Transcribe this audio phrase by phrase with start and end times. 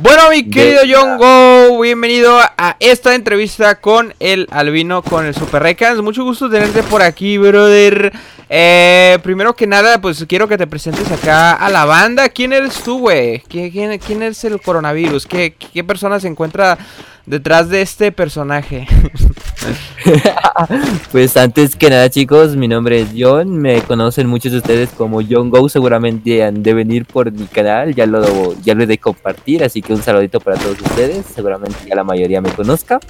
[0.00, 5.60] Bueno, mi querido John Go, bienvenido a esta entrevista con el albino, con el Super
[5.60, 6.00] Recans.
[6.02, 8.12] Mucho gusto tenerte por aquí, brother.
[8.48, 12.28] Eh, primero que nada, pues quiero que te presentes acá a la banda.
[12.28, 13.40] ¿Quién eres tú, güey?
[13.48, 15.26] ¿Quién, ¿Quién, es el coronavirus?
[15.26, 16.78] ¿Qué, ¿Qué persona se encuentra
[17.26, 18.86] detrás de este personaje?
[21.12, 25.20] pues antes que nada chicos, mi nombre es John, me conocen muchos de ustedes como
[25.28, 28.98] John Go, seguramente han de venir por mi canal, ya lo, ya lo he de
[28.98, 33.00] compartir, así que un saludito para todos ustedes, seguramente ya la mayoría me conozca.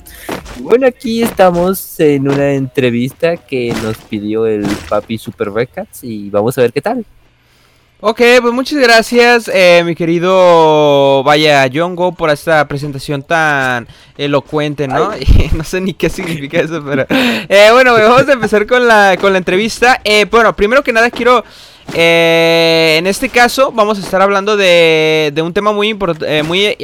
[0.61, 6.57] bueno, aquí estamos en una entrevista que nos pidió el papi Super Records y vamos
[6.59, 7.05] a ver qué tal.
[8.01, 15.11] Ok, pues muchas gracias, eh, mi querido Vaya Yongo, por esta presentación tan elocuente, ¿no?
[15.57, 17.07] no sé ni qué significa eso, pero...
[17.11, 20.01] Eh, bueno, vamos a empezar con la, con la entrevista.
[20.05, 21.43] Eh, bueno, primero que nada quiero...
[21.93, 26.77] en este caso vamos a estar hablando de, de un tema muy importante, muy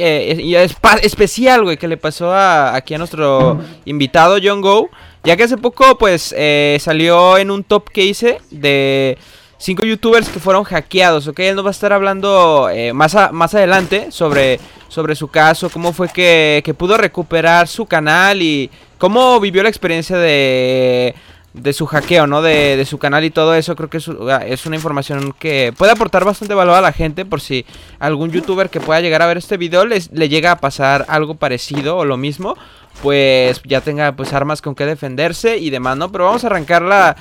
[1.01, 4.89] especial, güey, que le pasó a, aquí a nuestro invitado John Go,
[5.23, 6.35] ya que hace poco pues
[6.79, 9.17] salió en un top que hice de
[9.57, 11.39] cinco youtubers que fueron hackeados, ¿ok?
[11.39, 15.93] Él nos va a estar hablando eh, más, más adelante sobre, sobre su caso, cómo
[15.93, 21.15] fue que, que pudo recuperar su canal y cómo vivió la experiencia de,
[21.55, 22.41] de su hackeo, ¿no?
[22.41, 23.75] De, de, su canal y todo eso.
[23.75, 27.25] Creo que es, ah, es, una información que puede aportar bastante valor a la gente
[27.25, 27.65] por si
[27.99, 31.35] algún youtuber que pueda llegar a ver este video les, le llega a pasar algo
[31.35, 32.55] parecido o lo mismo.
[33.01, 36.11] Pues ya tenga pues armas con que defenderse y demás, ¿no?
[36.11, 37.15] Pero vamos a arrancar la,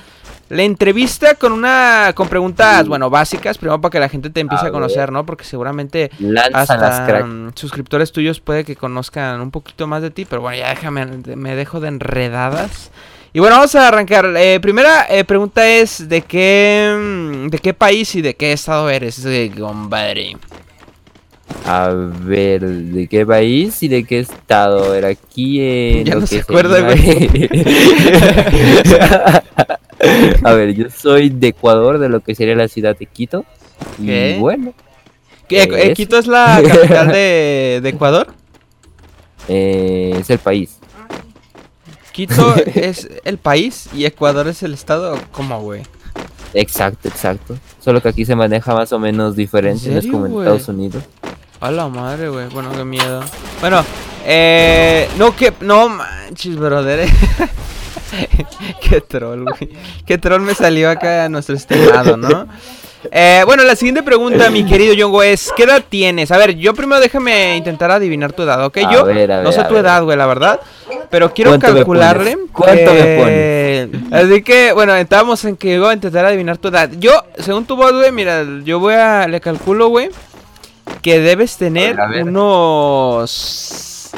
[0.48, 4.66] la entrevista con una con preguntas, bueno, básicas, primero para que la gente te empiece
[4.66, 5.26] a, conocer, ¿no?
[5.26, 6.10] Porque seguramente
[6.52, 10.68] hasta mm, suscriptores tuyos puede que conozcan un poquito más de ti, pero bueno, ya
[10.68, 12.90] déjame, me dejo de enredadas.
[13.36, 14.32] Y bueno, vamos a arrancar.
[14.36, 18.88] Eh, primera eh, pregunta es ¿de qué mm, de qué país y de qué estado
[18.88, 19.26] eres,
[19.58, 20.36] compadre?
[21.66, 24.94] A ver, ¿de qué país y de qué estado?
[24.94, 26.06] Era aquí en.
[26.10, 27.28] Ya no se acuerda, güey.
[30.44, 33.44] A ver, yo soy de Ecuador, de lo que sería la ciudad de Quito.
[33.98, 34.74] Y bueno.
[35.48, 38.28] ¿Qué, ¿Quito es la capital de, Ecuador?
[39.46, 40.73] Eh, es el país.
[42.14, 45.18] Quito es el país y Ecuador es el estado.
[45.32, 45.82] ¿Cómo, güey?
[46.54, 47.58] Exacto, exacto.
[47.80, 51.02] Solo que aquí se maneja más o menos diferente, no es como en Estados Unidos.
[51.60, 52.48] A la madre, güey.
[52.50, 53.24] Bueno, qué miedo.
[53.60, 53.84] Bueno,
[54.24, 55.08] eh.
[55.18, 55.52] No, que.
[55.60, 57.08] No manches, brother.
[58.80, 59.70] Qué troll, güey.
[60.06, 62.46] Qué troll me salió acá a nuestro estimado, ¿no?
[63.10, 66.30] Eh, bueno, la siguiente pregunta, mi querido Yongo, es ¿qué edad tienes?
[66.30, 68.78] A ver, yo primero déjame intentar adivinar tu edad, ¿ok?
[68.90, 69.06] yo
[69.42, 70.60] no sé tu edad, güey, la verdad.
[71.10, 72.36] Pero quiero calcularle.
[72.52, 74.12] ¿Cuánto me pones?
[74.12, 76.90] Así que, bueno, estábamos en que iba a intentar adivinar tu edad.
[76.98, 79.26] Yo, según tu voz, güey, mira, yo voy a.
[79.28, 80.10] Le calculo, güey,
[81.02, 84.10] que debes tener unos.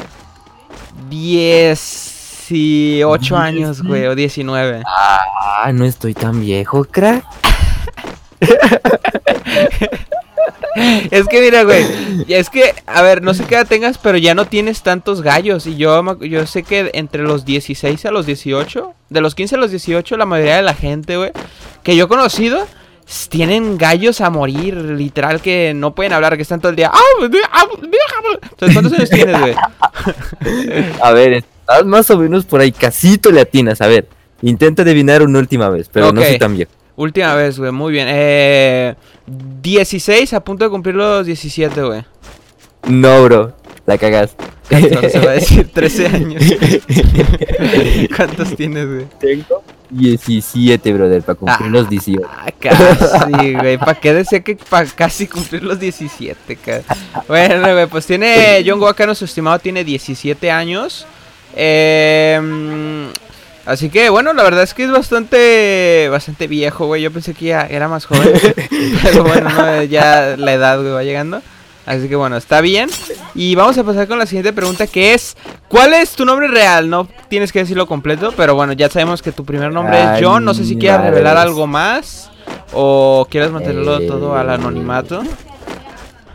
[1.08, 2.16] 10
[2.48, 4.82] 18 años, güey, o 19.
[4.86, 7.24] Ah, no estoy tan viejo, crack.
[11.10, 11.84] Es que mira, güey,
[12.28, 15.66] es que, a ver, no sé qué edad tengas, pero ya no tienes tantos gallos.
[15.66, 19.58] Y yo, yo sé que entre los 16 a los 18, de los 15 a
[19.58, 21.32] los 18, la mayoría de la gente, güey,
[21.82, 22.66] que yo he conocido,
[23.28, 26.90] tienen gallos a morir, literal, que no pueden hablar, que están todo el día.
[28.72, 29.54] ¿cuántos años tienes, güey?
[31.02, 31.44] A ver,
[31.84, 33.80] más o menos por ahí, casito latinas.
[33.80, 34.08] A ver,
[34.42, 36.72] intenta adivinar una última vez, pero no sé tan viejo.
[36.96, 38.06] Última vez, güey, muy bien.
[38.10, 38.94] Eh,
[39.26, 42.04] 16, a punto de cumplir los 17, güey.
[42.88, 44.44] No, bro, la cagaste.
[44.68, 46.42] Se va a decir 13 años.
[48.16, 49.06] ¿Cuántos tienes, güey?
[49.20, 52.22] Tengo 17, brother, para cumplir los 18.
[52.28, 53.78] Ah, casi, güey.
[53.78, 56.58] ¿Para qué decía que para casi cumplir los 17,
[57.28, 58.64] Bueno, güey, pues tiene.
[58.66, 61.06] John Waka, nuestro estimado, tiene 17 años.
[61.54, 62.40] Eh,
[63.66, 67.02] así que bueno, la verdad es que es bastante bastante viejo, güey.
[67.02, 68.32] Yo pensé que ya era más joven.
[69.02, 71.42] pero bueno, ya la edad, güey, va llegando.
[71.84, 72.90] Así que bueno, está bien.
[73.34, 75.36] Y vamos a pasar con la siguiente pregunta que es
[75.68, 76.88] ¿Cuál es tu nombre real?
[76.88, 80.44] No tienes que decirlo completo, pero bueno, ya sabemos que tu primer nombre es John.
[80.44, 82.30] No sé si quieres revelar algo más
[82.72, 85.22] o quieres mantenerlo todo al anonimato.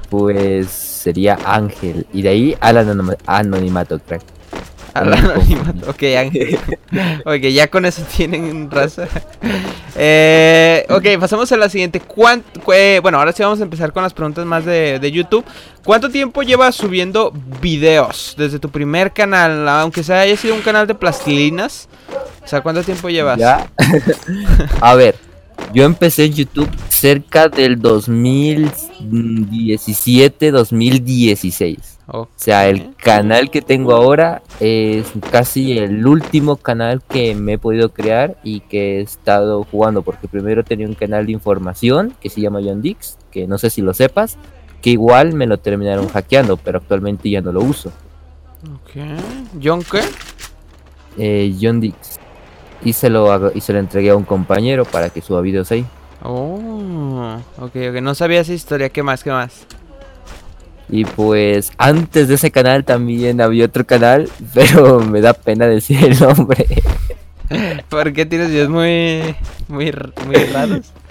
[0.10, 2.06] Pues sería Ángel.
[2.12, 2.78] Y de ahí al
[3.26, 4.22] anonimato, crack.
[5.88, 6.60] Ok, Ángel.
[7.26, 9.08] ok, ya con eso tienen raza.
[9.96, 12.02] Eh, ok, pasamos a la siguiente.
[13.02, 15.46] bueno, ahora sí vamos a empezar con las preguntas más de, YouTube.
[15.84, 19.68] ¿Cuánto tiempo llevas subiendo videos desde tu primer canal?
[19.68, 21.90] Aunque sea haya sido un canal de plastilinas.
[22.44, 23.42] O sea, ¿cuánto tiempo llevas?
[24.82, 25.16] a ver,
[25.74, 31.91] yo empecé en YouTube cerca del 2017, 2016.
[32.08, 37.58] O sea, el canal que tengo ahora es casi el último canal que me he
[37.58, 42.30] podido crear y que he estado jugando, porque primero tenía un canal de información que
[42.30, 44.38] se llama John Dix, que no sé si lo sepas,
[44.82, 47.92] que igual me lo terminaron hackeando, pero actualmente ya no lo uso.
[48.64, 49.02] Ok.
[49.64, 50.02] ¿John qué?
[51.18, 52.20] Eh, John Dix.
[52.84, 55.86] Y se, lo y se lo entregué a un compañero para que suba videos ahí.
[56.24, 58.02] Oh, ok, ok.
[58.02, 58.90] No sabía esa historia.
[58.90, 59.24] ¿Qué más?
[59.24, 59.66] ¿Qué más?
[60.92, 66.04] Y pues antes de ese canal también había otro canal, pero me da pena decir
[66.04, 66.68] el nombre.
[67.90, 69.36] ¿Por qué tienes videos muy,
[69.68, 69.94] muy,
[70.26, 70.92] muy raros?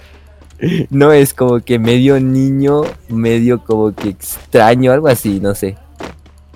[0.91, 5.75] No, es como que medio niño, medio como que extraño, algo así, no sé.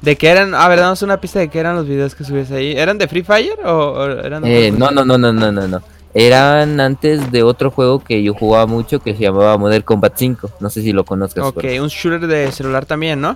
[0.03, 0.53] ¿De qué eran?
[0.53, 2.73] A ver, damos una pista de qué eran los videos que subías ahí.
[2.73, 5.81] ¿Eran de Free Fire o, eran eh, no, no, no, no, no, no, no.
[6.17, 10.49] Eran antes de otro juego que yo jugaba mucho que se llamaba Model Combat 5.
[10.61, 11.43] No sé si lo conozcas.
[11.43, 13.35] Ok, un shooter de celular también, ¿no?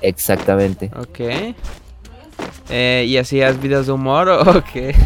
[0.00, 0.90] Exactamente.
[0.98, 1.54] Ok.
[2.70, 4.96] Eh, ¿Y hacías videos de humor o qué?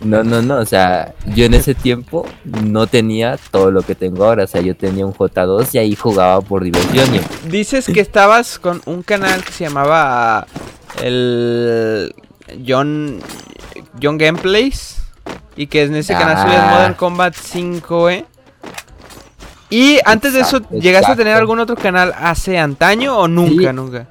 [0.00, 2.26] No, no, no, o sea, yo en ese tiempo
[2.64, 5.94] no tenía todo lo que tengo ahora, o sea, yo tenía un J2 y ahí
[5.94, 7.08] jugaba por diversión.
[7.50, 10.46] Dices que estabas con un canal que se llamaba
[11.02, 12.14] el
[12.66, 13.20] John
[14.00, 14.95] John Gameplays
[15.56, 16.70] y que en ese canal subías ah.
[16.70, 18.24] Modern Combat 5, ¿eh?
[19.70, 24.06] Y antes de eso, ¿llegaste a tener algún otro canal hace antaño o nunca, nunca?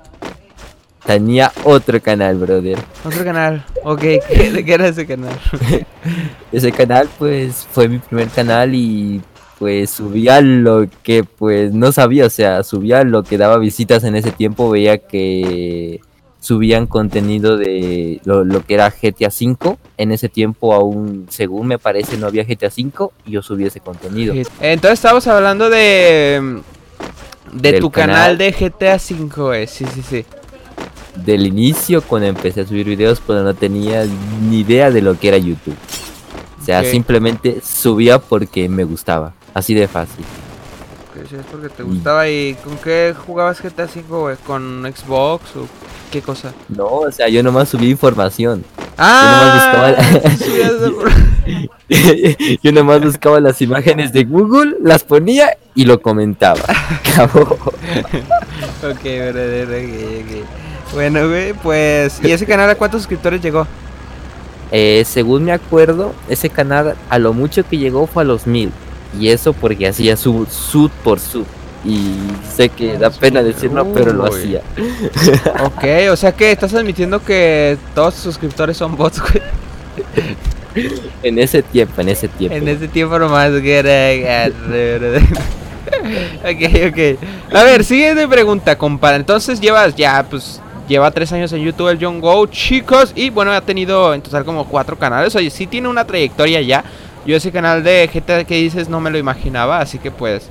[1.06, 2.80] Tenía otro canal, brother.
[3.06, 4.02] Otro canal, ok.
[4.54, 5.40] ¿De qué era ese canal?
[6.52, 9.22] ese canal, pues, fue mi primer canal y
[9.58, 14.18] pues subía lo que pues no sabía, o sea, subía lo que daba visitas en
[14.18, 16.02] ese tiempo, veía que
[16.46, 19.78] subían contenido de lo, que era GTA V.
[19.98, 23.80] En ese tiempo aún, según me parece, no había GTA V y yo subí ese
[23.80, 24.34] contenido.
[24.62, 26.62] Entonces estamos hablando de
[27.52, 29.68] de tu canal, de GTA V, eh.
[29.68, 30.26] sí, sí, sí
[31.16, 34.06] del inicio cuando empecé a subir videos, pero no tenía
[34.50, 35.78] ni idea de lo que era YouTube.
[36.62, 39.34] O sea, simplemente subía porque me gustaba.
[39.54, 40.26] Así de fácil.
[41.16, 42.28] Okay, es porque te gustaba.
[42.28, 45.68] ¿Y con qué jugabas GTA V, ¿Con Xbox o
[46.12, 46.54] qué cosa?
[46.68, 48.66] No, o sea, yo nomás subí información.
[48.98, 49.94] Ah,
[52.64, 56.62] yo nomás buscaba, las imágenes de Google, las ponía y lo comentaba.
[57.34, 60.46] ok, verdadero, ok,
[60.94, 62.22] bueno, güey, pues.
[62.24, 63.68] ¿Y ese canal a cuántos suscriptores llegó?
[64.72, 68.72] Eh, según me acuerdo, ese canal a lo mucho que llegó fue a los mil.
[69.20, 71.46] Y eso porque hacía su sud por sub.
[71.84, 72.16] Y
[72.56, 74.62] sé que da pena decirlo, pero lo hacía.
[75.64, 79.42] ok, o sea que estás admitiendo que todos tus suscriptores son bots, güey.
[81.24, 82.58] en ese tiempo, en ese tiempo.
[82.58, 83.64] En ese tiempo nomás, ok,
[86.90, 87.00] ok.
[87.54, 89.18] A ver, siguiente pregunta, compadre.
[89.18, 93.12] Entonces llevas ya, pues, Lleva tres años en YouTube el John Go, chicos.
[93.16, 95.36] Y bueno, ha tenido en total como cuatro canales.
[95.36, 96.84] Oye, sí tiene una trayectoria ya.
[97.26, 99.80] Yo ese canal de GTA que dices no me lo imaginaba.
[99.80, 100.50] Así que pues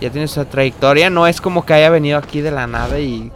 [0.00, 1.10] ya tiene su trayectoria.
[1.10, 3.30] No es como que haya venido aquí de la nada y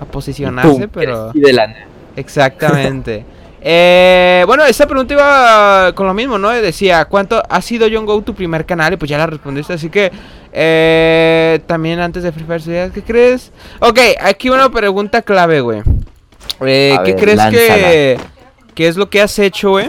[0.00, 1.32] a posicionarse, pero...
[1.32, 1.86] de la nada.
[2.16, 3.24] Exactamente.
[3.60, 6.50] Eh, bueno, esta pregunta iba con lo mismo, ¿no?
[6.50, 8.92] Decía, ¿cuánto ha sido John Go tu primer canal?
[8.92, 10.12] Y pues ya la respondiste, así que
[10.52, 13.50] eh, también antes de Free Fire, ¿qué crees?
[13.80, 15.82] Ok, aquí una pregunta clave, güey.
[16.60, 18.18] Eh, ¿Qué crees que,
[18.74, 19.88] que es lo que has hecho, güey?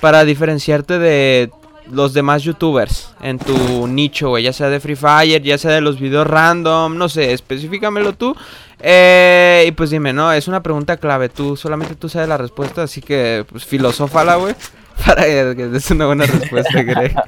[0.00, 1.50] Para diferenciarte de
[1.92, 5.80] los demás youtubers en tu nicho, güey, ya sea de Free Fire, ya sea de
[5.80, 8.34] los videos random, no sé, específicamelo tú.
[8.80, 10.32] Eh, y pues dime, ¿no?
[10.32, 14.54] Es una pregunta clave, tú solamente tú sabes la respuesta, así que pues filosófala, güey,
[15.06, 17.22] para que des una buena respuesta, creo.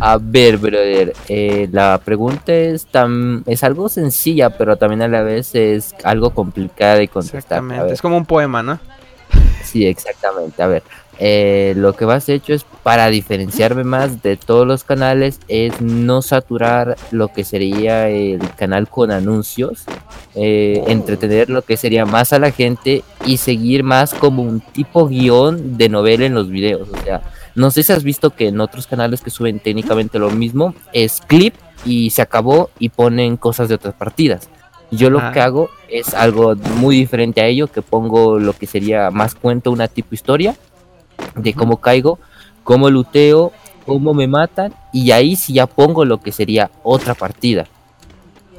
[0.00, 5.22] A ver, brother, eh, la pregunta es, tan, es algo sencilla, pero también a la
[5.22, 7.38] vez es algo complicada de contestar.
[7.38, 8.78] Exactamente, es como un poema, ¿no?
[9.62, 10.62] Sí, exactamente.
[10.62, 10.82] A ver,
[11.18, 16.22] eh, lo que vas hecho es para diferenciarme más de todos los canales es no
[16.22, 19.84] saturar lo que sería el canal con anuncios,
[20.34, 25.06] eh, entretener lo que sería más a la gente y seguir más como un tipo
[25.06, 26.88] guion de novela en los videos.
[26.88, 27.22] O sea,
[27.54, 31.20] no sé si has visto que en otros canales que suben técnicamente lo mismo es
[31.26, 31.54] clip
[31.84, 34.48] y se acabó y ponen cosas de otras partidas.
[34.90, 39.10] Yo lo que hago es algo muy diferente a ello, que pongo lo que sería
[39.10, 40.54] más cuento una tipo historia
[41.36, 42.18] de cómo caigo,
[42.62, 43.52] cómo luteo,
[43.86, 47.66] cómo me matan y ahí sí ya pongo lo que sería otra partida.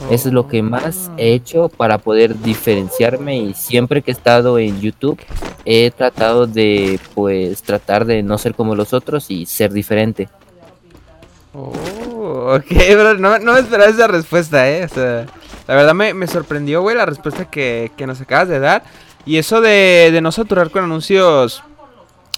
[0.10, 4.60] Eso es lo que más he hecho para poder diferenciarme y siempre que he estado
[4.60, 5.20] en YouTube
[5.64, 10.30] he tratado de pues tratar de no ser como los otros y ser diferente.
[11.54, 14.84] Oh, ok, bro, no, no me esperaba esa respuesta, eh.
[14.84, 15.26] O sea,
[15.68, 18.84] La verdad me, me sorprendió, güey, la respuesta que, que nos acabas de dar.
[19.26, 21.64] Y eso de, de no saturar con anuncios,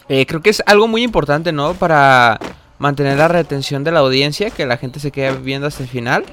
[0.09, 1.73] eh, creo que es algo muy importante, ¿no?
[1.73, 2.39] Para
[2.79, 6.23] mantener la retención de la audiencia, que la gente se quede viendo hasta el final.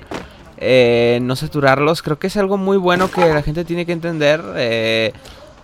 [0.58, 4.42] Eh, no saturarlos, creo que es algo muy bueno que la gente tiene que entender.
[4.56, 5.12] Eh,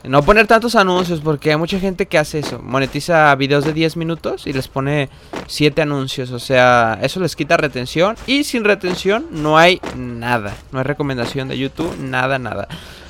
[0.02, 2.58] no poner tantos anuncios, porque hay mucha gente que hace eso.
[2.60, 5.10] Monetiza videos de 10 minutos y les pone
[5.46, 6.30] 7 anuncios.
[6.30, 8.16] O sea, eso les quita retención.
[8.26, 10.56] Y sin retención no hay nada.
[10.72, 12.66] No hay recomendación de YouTube, nada, nada.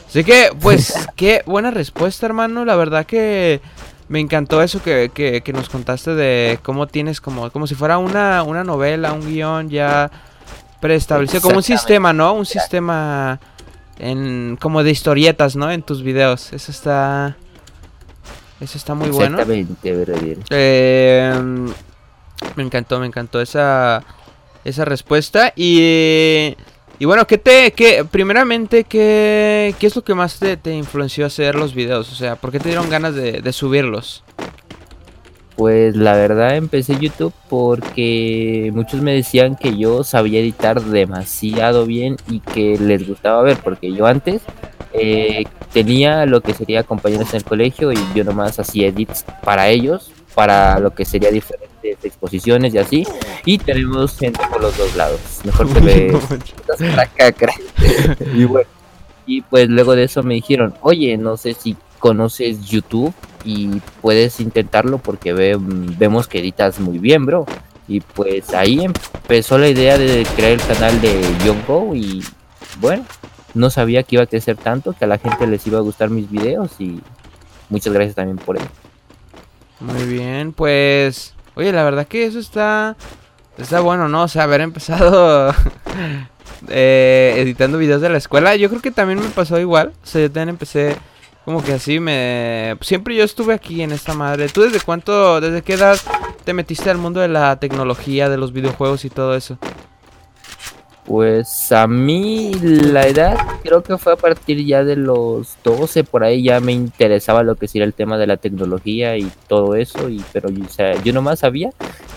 [0.09, 2.64] Así que, pues, qué buena respuesta, hermano.
[2.64, 3.61] La verdad que
[4.11, 7.97] me encantó eso que, que, que nos contaste de cómo tienes como, como si fuera
[7.99, 10.11] una, una novela, un guion ya
[10.81, 11.40] preestablecido.
[11.40, 12.33] Como un sistema, ¿no?
[12.33, 13.38] Un sistema
[14.00, 15.71] en como de historietas, ¿no?
[15.71, 16.52] En tus videos.
[16.52, 17.37] Eso está...
[18.61, 19.38] Eso está muy bueno.
[19.38, 20.05] Exactamente.
[20.50, 21.33] Eh,
[22.57, 24.02] me encantó, me encantó esa,
[24.64, 25.52] esa respuesta.
[25.55, 26.57] Y,
[27.00, 31.25] y bueno, ¿qué te, qué, primeramente, ¿qué, ¿qué es lo que más te, te influenció
[31.25, 32.12] a hacer los videos?
[32.12, 34.23] O sea, ¿por qué te dieron ganas de, subirlos?
[35.57, 42.19] Pues la verdad empecé YouTube porque muchos me decían que yo sabía editar demasiado bien
[42.28, 44.42] y que les gustaba ver, porque yo antes
[44.92, 49.69] eh, tenía lo que sería compañeros en el colegio y yo nomás hacía edits para
[49.69, 51.30] ellos, para lo que sería
[51.80, 53.06] diferentes exposiciones y así,
[53.44, 55.20] y tenemos gente por los dos lados.
[55.44, 56.18] Mejor te ve
[58.34, 58.68] y bueno,
[59.26, 64.40] y pues luego de eso me dijeron, oye, no sé si conoces YouTube y puedes
[64.40, 67.46] intentarlo porque ve, vemos que editas muy bien, bro.
[67.87, 72.22] Y pues ahí empezó la idea de crear el canal de Young Go y
[72.80, 73.04] bueno,
[73.54, 76.08] no sabía que iba a crecer tanto, que a la gente les iba a gustar
[76.10, 77.00] mis videos y
[77.68, 78.68] muchas gracias también por ello.
[79.80, 82.97] Muy bien, pues, oye, la verdad que eso está,
[83.59, 84.25] está bueno, ¿no?
[84.25, 85.54] O sea, haber empezado
[86.69, 90.23] eh, editando videos de la escuela, yo creo que también me pasó igual, o sea,
[90.23, 90.97] yo también empecé
[91.45, 92.76] como que así me...
[92.83, 94.49] Siempre yo estuve aquí en esta madre.
[94.49, 95.99] ¿Tú desde cuánto, desde qué edad
[96.45, 99.59] te metiste al mundo de la tecnología, de los videojuegos y todo eso?
[101.07, 106.23] Pues a mí la edad creo que fue a partir ya de los 12, por
[106.23, 110.09] ahí ya me interesaba lo que sería el tema de la tecnología y todo eso,
[110.09, 111.71] y pero o sea, yo nomás sabía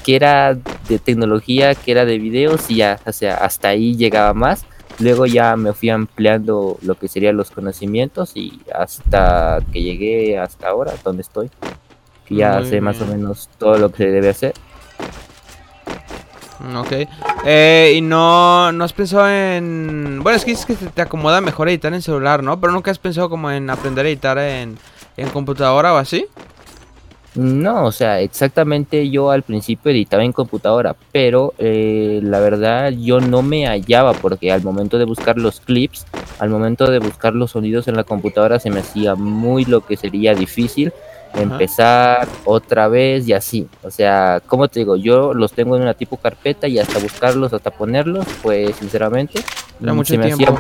[0.04, 4.34] que era de tecnología, que era de videos y ya, o sea, hasta ahí llegaba
[4.34, 4.66] más.
[5.00, 10.70] Luego ya me fui ampliando lo que serían los conocimientos y hasta que llegué hasta
[10.70, 11.50] ahora, donde estoy.
[12.26, 14.54] Que ya Muy sé más o menos todo lo que se debe hacer.
[16.78, 17.08] Ok.
[17.46, 20.22] Eh, y no, no has pensado en...
[20.24, 22.60] Bueno, es que dices te acomoda mejor editar en celular, ¿no?
[22.60, 24.78] Pero nunca has pensado como en aprender a editar en,
[25.18, 26.26] en computadora o así.
[27.36, 33.20] No, o sea, exactamente yo al principio editaba en computadora, pero eh, la verdad yo
[33.20, 36.06] no me hallaba porque al momento de buscar los clips,
[36.38, 39.98] al momento de buscar los sonidos en la computadora se me hacía muy lo que
[39.98, 40.94] sería difícil
[41.36, 43.68] empezar otra vez y así.
[43.84, 47.54] O sea, como te digo, yo los tengo en una tipo carpeta y hasta buscarlos,
[47.54, 49.44] hasta ponerlos, pues sinceramente
[49.82, 50.54] Era mm, mucho se me hacía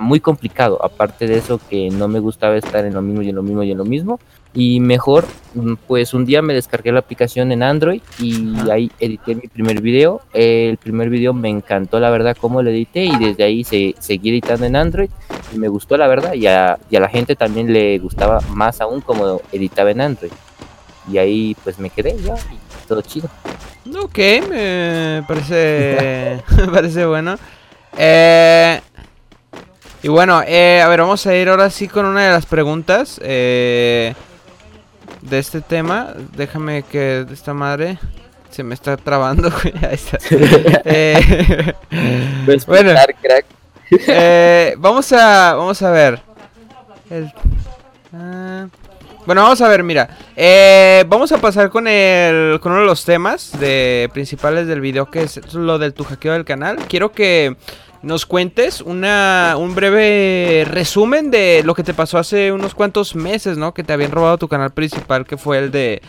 [0.00, 0.82] muy complicado.
[0.84, 3.62] Aparte de eso, que no me gustaba estar en lo mismo y en lo mismo
[3.62, 4.20] y en lo mismo.
[4.54, 5.24] Y mejor,
[5.54, 9.80] mm, pues un día me descargué la aplicación en Android y ahí edité mi primer
[9.80, 10.20] video.
[10.32, 14.30] El primer video me encantó, la verdad, cómo lo edité y desde ahí se, seguí
[14.30, 15.10] editando en Android
[15.52, 16.34] y me gustó, la verdad.
[16.34, 20.32] Y a, y a la gente también le gustaba más aún como editaba en Android.
[21.10, 23.28] Y ahí pues me quedé ya y todo chido.
[23.96, 27.36] Ok, me parece, me parece bueno.
[27.96, 28.80] Eh,
[30.04, 33.18] y bueno, eh, a ver, vamos a ir ahora sí con una de las preguntas
[33.22, 34.14] eh,
[35.22, 36.12] de este tema.
[36.36, 37.98] Déjame que esta madre
[38.50, 39.48] se me está trabando.
[39.82, 40.18] Ahí está.
[40.84, 41.72] Eh,
[42.66, 42.92] bueno,
[43.22, 43.46] crack.
[44.06, 46.20] eh, vamos a vamos a ver.
[47.08, 47.32] El-
[48.12, 48.66] ah,
[49.24, 50.10] bueno, vamos a ver, mira.
[50.36, 55.10] Eh, vamos a pasar con el con uno de los temas de principales del video
[55.10, 56.76] que es lo del tu hackeo del canal.
[56.88, 57.56] Quiero que
[58.04, 63.58] nos cuentes una un breve resumen de lo que te pasó hace unos cuantos meses,
[63.58, 63.74] ¿no?
[63.74, 66.02] Que te habían robado tu canal principal, que fue el de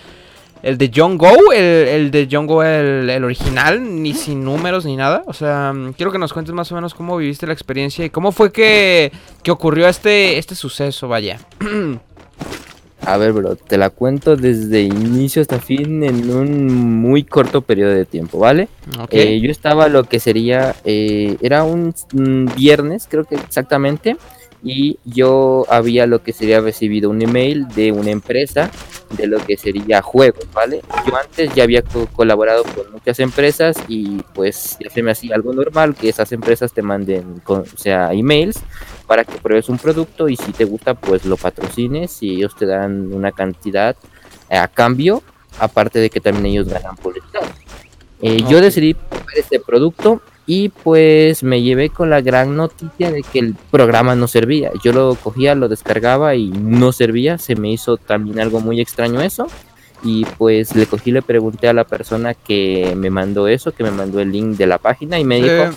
[0.63, 4.83] el de John Go, el, el de John Go, el, el original, ni sin números
[4.83, 5.23] ni nada.
[5.27, 8.09] O sea, mm, quiero que nos cuentes más o menos cómo viviste la experiencia y
[8.09, 9.11] cómo fue que,
[9.43, 11.39] que ocurrió este, este suceso, vaya.
[13.05, 17.91] A ver, bro, te la cuento desde inicio hasta fin en un muy corto periodo
[17.91, 18.67] de tiempo, ¿vale?
[19.11, 21.93] Eh, yo estaba lo que sería, eh, era un
[22.55, 24.17] viernes, creo que exactamente,
[24.67, 28.71] y yo había lo que sería recibido un email de una empresa
[29.15, 30.81] de lo que sería juegos, ¿vale?
[31.07, 35.35] Yo antes ya había co- colaborado con muchas empresas y pues ya se me hacía
[35.35, 38.59] algo normal que esas empresas te manden, con, o sea, emails
[39.05, 42.65] para que pruebes un producto y si te gusta pues lo patrocines y ellos te
[42.65, 43.95] dan una cantidad
[44.49, 45.21] eh, a cambio,
[45.59, 47.43] aparte de que también ellos ganan publicidad.
[48.21, 48.63] Eh, Yo Ok.
[48.63, 48.95] decidí
[49.35, 54.27] este producto y pues me llevé con la gran noticia de que el programa no
[54.27, 54.71] servía.
[54.83, 57.37] Yo lo cogía, lo descargaba y no servía.
[57.37, 59.47] Se me hizo también algo muy extraño eso.
[60.03, 63.89] Y pues le cogí, le pregunté a la persona que me mandó eso, que me
[63.91, 65.71] mandó el link de la página y me dijo, Eh,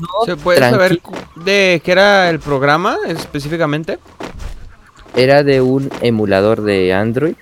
[0.00, 1.02] no, ¿Se puede saber tranquilo".
[1.34, 3.98] cu- de qué era el programa específicamente?
[5.16, 7.34] era de un emulador de Android.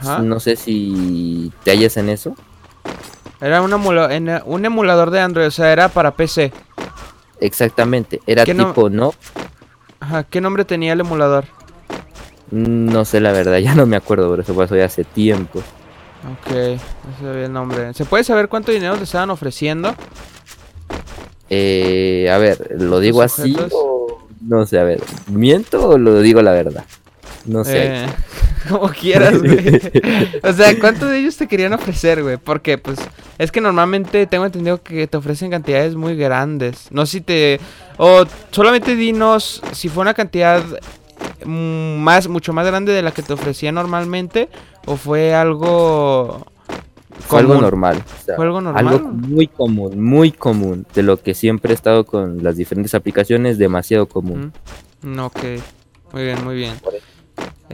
[0.00, 0.18] Ajá.
[0.20, 2.36] No sé si te hallas en eso.
[3.42, 6.52] Era un, emula- en- un emulador de Android, o sea, era para PC.
[7.40, 9.12] Exactamente, era ¿Qué no- tipo no,
[10.00, 11.44] Ajá, ¿qué nombre tenía el emulador?
[12.50, 15.58] no sé la verdad, ya no me acuerdo, pero eso pasó ya hace tiempo.
[15.60, 17.94] Ok, no sabía el nombre.
[17.94, 19.94] ¿Se puede saber cuánto dinero te estaban ofreciendo?
[21.50, 24.78] Eh, a ver, ¿lo digo ¿Los así o no sé?
[24.78, 26.84] A ver, ¿miento o lo digo la verdad?
[27.46, 28.04] No sé.
[28.04, 28.06] Eh,
[28.68, 29.80] como quieras, güey.
[30.42, 32.36] o sea, ¿cuánto de ellos te querían ofrecer, güey?
[32.36, 32.98] Porque, pues,
[33.38, 36.88] es que normalmente tengo entendido que te ofrecen cantidades muy grandes.
[36.90, 37.60] No sé si te...
[37.98, 40.62] O solamente dinos si fue una cantidad
[41.44, 44.48] mm, más, mucho más grande de la que te ofrecía normalmente
[44.86, 46.46] o fue algo...
[47.20, 48.02] Fue algo normal.
[48.04, 48.88] o sea, ¿Fue algo normal?
[48.88, 50.86] Algo muy común, muy común.
[50.94, 54.52] De lo que siempre he estado con las diferentes aplicaciones, demasiado común.
[55.02, 55.38] Mm, Ok,
[56.12, 56.74] muy bien, muy bien.
[56.82, 57.11] Por eso.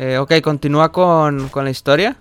[0.01, 2.17] Eh, ok, continúa con, con la historia.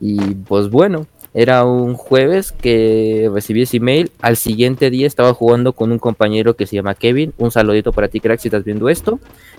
[0.00, 4.12] Y pues bueno, era un jueves que recibí ese email.
[4.20, 7.34] Al siguiente día estaba jugando con un compañero que se llama Kevin.
[7.36, 9.18] Un saludito para ti, crack, si estás viendo esto.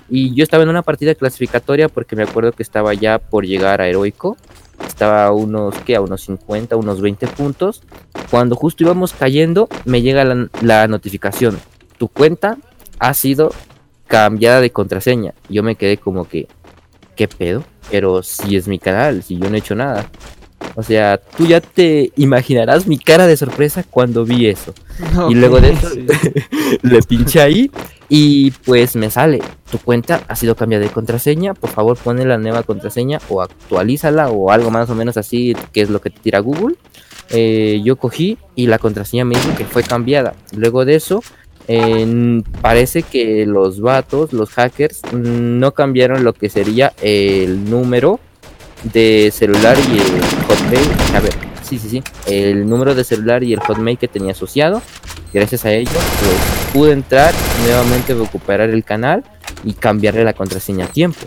[0.09, 3.81] Y yo estaba en una partida clasificatoria porque me acuerdo que estaba ya por llegar
[3.81, 4.37] a Heroico.
[4.87, 5.97] Estaba a unos, ¿qué?
[5.97, 7.83] A unos 50, unos 20 puntos.
[8.31, 11.59] Cuando justo íbamos cayendo, me llega la, la notificación.
[11.97, 12.57] Tu cuenta
[12.97, 13.51] ha sido
[14.07, 15.33] cambiada de contraseña.
[15.49, 16.47] Yo me quedé como que,
[17.15, 17.63] ¿qué pedo?
[17.91, 20.09] Pero si es mi canal, si yo no he hecho nada.
[20.75, 24.73] O sea, tú ya te imaginarás mi cara de sorpresa cuando vi eso.
[25.29, 26.05] Y luego de eso, Sí.
[26.81, 27.69] le pinché ahí
[28.09, 32.37] y pues me sale, tu cuenta ha sido cambiada de contraseña, por favor ponle la
[32.37, 36.19] nueva contraseña o actualízala o algo más o menos así, que es lo que te
[36.21, 36.75] tira Google.
[37.29, 40.33] Eh, yo cogí y la contraseña me dijo que fue cambiada.
[40.55, 41.23] Luego de eso,
[42.61, 48.19] parece que los vatos, los hackers, no cambiaron lo que sería el número
[48.91, 50.89] de celular y el hotmail.
[51.15, 52.03] A ver, sí, sí, sí.
[52.27, 54.81] El número de celular y el hotmail que tenía asociado.
[55.33, 59.23] Gracias a ello, pues pude entrar nuevamente, recuperar el canal
[59.63, 61.21] y cambiarle la contraseña a tiempo.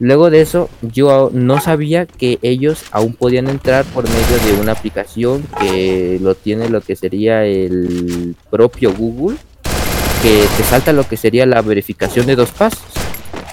[0.00, 4.72] Luego de eso, yo no sabía que ellos aún podían entrar por medio de una
[4.72, 9.36] aplicación que lo tiene lo que sería el propio Google,
[10.24, 12.80] que te salta lo que sería la verificación de dos pasos.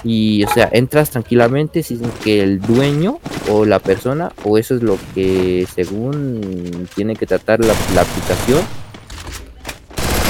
[0.04, 3.18] Y, o sea, entras tranquilamente sin que el dueño
[3.50, 8.62] o la persona, o eso es lo que según tiene que tratar la, la aplicación,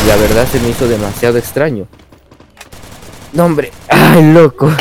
[0.09, 1.87] la verdad se me hizo demasiado extraño.
[3.33, 4.69] No, hombre, ay, loco.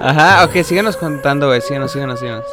[0.00, 1.60] Ajá, ok, síguenos contando, güey.
[1.60, 2.44] Síguenos, síguenos, síguenos.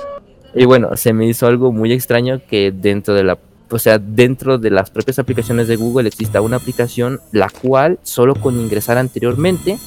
[0.53, 4.57] Y bueno, se me hizo algo muy extraño que dentro de la, o sea, dentro
[4.57, 9.77] de las propias aplicaciones de Google exista una aplicación la cual solo con ingresar anteriormente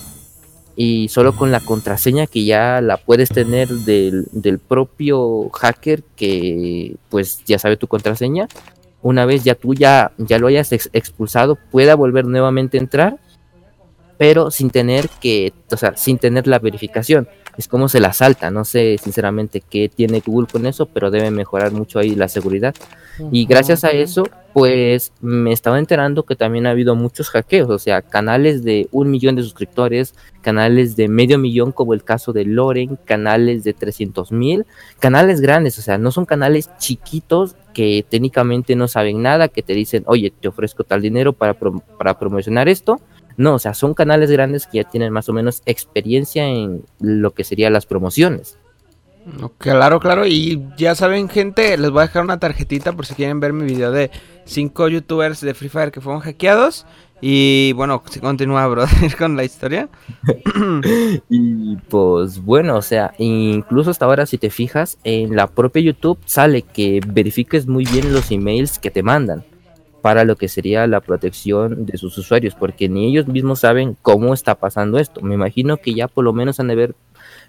[0.76, 6.96] y solo con la contraseña que ya la puedes tener del, del propio hacker que
[7.08, 8.48] pues ya sabe tu contraseña,
[9.02, 13.18] una vez ya tú ya, ya lo hayas ex- expulsado, pueda volver nuevamente a entrar,
[14.18, 18.50] pero sin tener que, o sea, sin tener la verificación es como se la salta.
[18.50, 22.74] No sé sinceramente qué tiene Google con eso, pero debe mejorar mucho ahí la seguridad.
[23.32, 27.78] Y gracias a eso, pues me estaba enterando que también ha habido muchos hackeos, o
[27.78, 32.46] sea, canales de un millón de suscriptores, canales de medio millón como el caso de
[32.46, 34.64] Loren, canales de 300 mil,
[35.00, 39.74] canales grandes, o sea, no son canales chiquitos que técnicamente no saben nada, que te
[39.74, 43.00] dicen, oye, te ofrezco tal dinero para, prom- para promocionar esto.
[43.40, 47.30] No, o sea, son canales grandes que ya tienen más o menos experiencia en lo
[47.30, 48.58] que serían las promociones.
[49.56, 53.40] Claro, claro, y ya saben, gente, les voy a dejar una tarjetita por si quieren
[53.40, 54.10] ver mi video de
[54.44, 56.84] 5 youtubers de Free Fire que fueron hackeados.
[57.22, 59.88] Y bueno, se continúa, brother, con la historia.
[61.30, 66.18] Y pues bueno, o sea, incluso hasta ahora si te fijas, en la propia YouTube
[66.26, 69.44] sale que verifiques muy bien los emails que te mandan
[70.02, 74.34] para lo que sería la protección de sus usuarios, porque ni ellos mismos saben cómo
[74.34, 75.20] está pasando esto.
[75.20, 76.94] Me imagino que ya por lo menos han de haber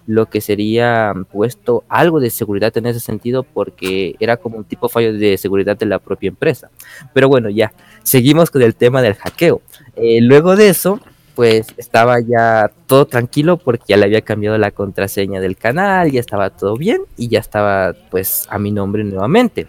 [0.06, 4.88] lo que sería puesto algo de seguridad en ese sentido porque era como un tipo
[4.88, 6.70] fallo de seguridad de la propia empresa.
[7.14, 9.62] Pero bueno, ya, seguimos con el tema del hackeo.
[9.96, 11.00] Eh, luego de eso,
[11.34, 16.20] pues estaba ya todo tranquilo porque ya le había cambiado la contraseña del canal, ya
[16.20, 19.66] estaba todo bien y ya estaba pues a mi nombre nuevamente.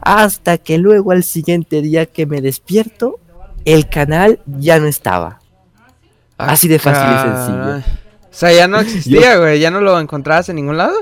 [0.00, 3.20] Hasta que luego al siguiente día que me despierto,
[3.64, 5.40] el canal ya no estaba.
[6.36, 7.76] Así de fácil y sencillo.
[7.78, 10.96] O sea, ya no existía, güey, ya no lo encontrabas en ningún lado.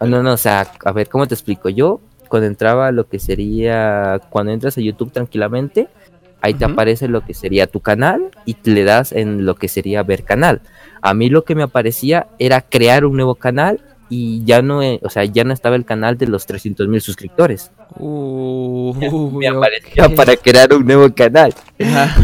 [0.00, 1.68] Ah, no, no, o sea, a ver, ¿cómo te explico?
[1.68, 5.88] Yo cuando entraba lo que sería, cuando entras a YouTube tranquilamente,
[6.44, 10.02] ahí te aparece lo que sería tu canal y le das en lo que sería
[10.02, 10.60] ver canal.
[11.00, 13.80] A mí lo que me aparecía era crear un nuevo canal
[14.10, 17.70] y ya no, o sea, ya no estaba el canal de los 300 mil suscriptores.
[17.96, 18.92] Uh,
[19.38, 21.54] me aparecía para crear un nuevo canal.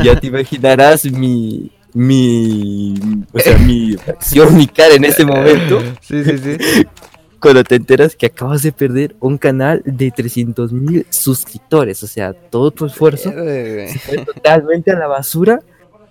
[0.04, 2.94] Ya te imaginarás mi, mi,
[3.32, 5.80] o sea, mi acción, mi cara en ese momento.
[6.02, 6.58] Sí, sí, sí
[7.40, 12.02] cuando te enteras que acabas de perder un canal de 300 mil suscriptores.
[12.02, 15.60] O sea, todo tu esfuerzo se fue totalmente a la basura.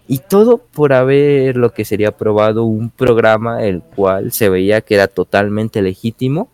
[0.08, 4.96] Y todo por haber lo que sería probado un programa el cual se veía que
[4.96, 6.50] era totalmente legítimo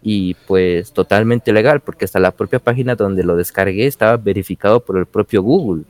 [0.00, 4.98] y pues totalmente legal, porque hasta la propia página donde lo descargué estaba verificado por
[4.98, 5.82] el propio Google.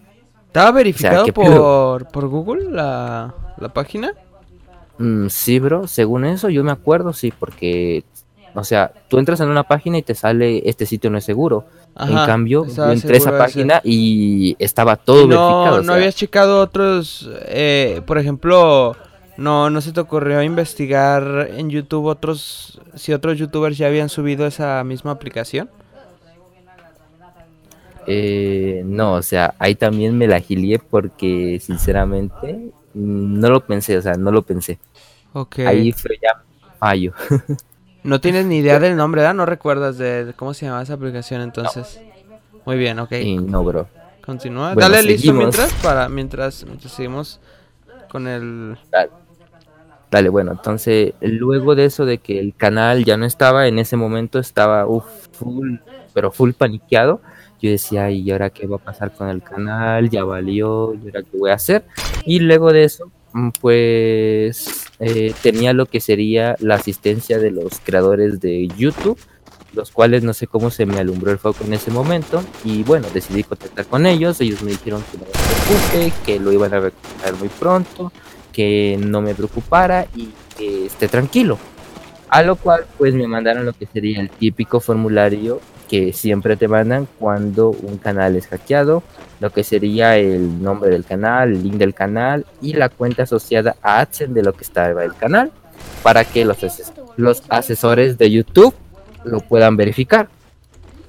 [0.47, 4.15] ¿Estaba verificado por, por Google la, la página?
[4.99, 8.05] Mm, sí, bro, según eso yo me acuerdo, sí, porque
[8.55, 11.67] o sea, tú entras en una página y te sale este sitio no es seguro.
[11.99, 15.83] en cambio, yo entré a esa página y estaba todo verificado.
[15.83, 18.97] ¿No habías checado otros, eh, por ejemplo,
[19.37, 24.47] no, no se te ocurrió investigar en YouTube otros, si otros youtubers ya habían subido
[24.47, 25.69] esa misma aplicación?
[28.07, 34.03] Eh, no, o sea, ahí también me la agilié porque sinceramente no lo pensé, o
[34.03, 34.79] sea, no lo pensé.
[35.33, 35.67] Okay.
[35.67, 36.40] Ahí fue ya
[36.79, 37.12] fallo.
[38.05, 39.35] No tienes ni idea del nombre, ¿verdad?
[39.35, 42.01] No recuerdas de cómo se llamaba esa aplicación entonces.
[42.67, 43.12] Muy bien, ok.
[43.47, 43.88] no, bro.
[44.25, 44.75] Continúa.
[44.75, 47.40] Dale listo mientras para mientras, seguimos
[48.09, 48.77] con el
[50.11, 50.29] Dale.
[50.29, 54.38] bueno, entonces luego de eso de que el canal ya no estaba, en ese momento
[54.38, 55.77] estaba uf, full,
[56.12, 57.21] pero full paniqueado.
[57.61, 60.11] Yo decía, ¿y ahora qué va a pasar con el canal?
[60.11, 61.85] Ya valió, ¿y ahora qué voy a hacer?
[62.25, 67.79] Y luego de eso, mm, pues eh, tenía lo que sería la asistencia de los
[67.85, 69.19] creadores de YouTube,
[69.75, 72.43] los cuales no sé cómo se me alumbró el foco en ese momento.
[72.64, 74.40] Y bueno, decidí contactar con ellos.
[74.40, 78.12] Ellos me dijeron que no me preocupe, que lo iban a recuperar muy pronto,
[78.51, 81.59] que no me preocupara y que esté tranquilo.
[82.31, 86.68] A lo cual pues me mandaron lo que sería el típico formulario que siempre te
[86.68, 89.03] mandan cuando un canal es hackeado,
[89.40, 93.77] lo que sería el nombre del canal, el link del canal y la cuenta asociada
[93.83, 95.53] a AdSense de lo que estaba el canal
[96.03, 96.59] para que los,
[97.16, 98.75] los asesores de YouTube
[99.25, 100.29] lo puedan verificar.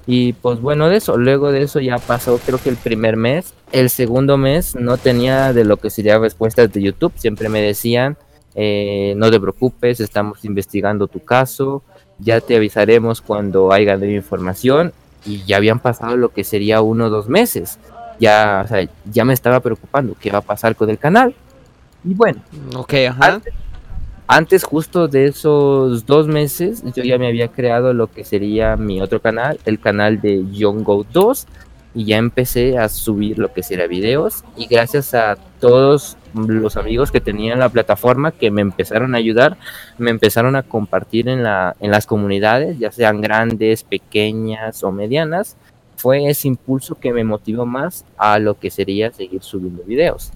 [0.06, 3.54] Y pues bueno, de eso, luego de eso ya pasó creo que el primer mes,
[3.72, 8.16] el segundo mes no tenía de lo que sería respuestas de YouTube, siempre me decían,
[8.54, 11.82] eh, no te preocupes, estamos investigando tu caso,
[12.18, 14.92] ya te avisaremos cuando haya de información
[15.24, 17.78] y ya habían pasado lo que sería uno o dos meses.
[18.18, 21.34] Ya, o sea, ya me estaba preocupando qué va a pasar con el canal.
[22.04, 22.40] Y bueno,
[22.74, 23.40] okay, ajá.
[24.28, 29.00] Antes, justo de esos dos meses, yo ya me había creado lo que sería mi
[29.00, 31.46] otro canal, el canal de Young Go 2,
[31.94, 34.42] y ya empecé a subir lo que sería videos.
[34.56, 39.56] Y gracias a todos los amigos que tenían la plataforma que me empezaron a ayudar,
[39.98, 45.56] me empezaron a compartir en, la, en las comunidades, ya sean grandes, pequeñas o medianas,
[45.96, 50.32] fue ese impulso que me motivó más a lo que sería seguir subiendo videos.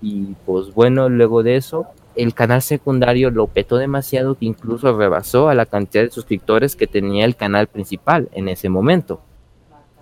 [0.00, 5.48] Y pues bueno, luego de eso, el canal secundario lo petó demasiado que incluso rebasó
[5.48, 9.20] a la cantidad de suscriptores que tenía el canal principal en ese momento.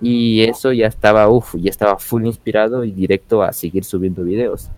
[0.01, 4.71] Y eso ya estaba, uff, ya estaba full inspirado y directo a seguir subiendo videos.